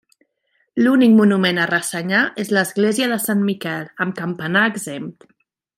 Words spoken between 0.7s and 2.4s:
L'únic monument a ressenyar